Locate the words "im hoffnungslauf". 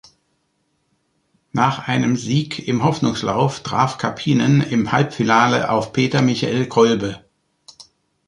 2.67-3.59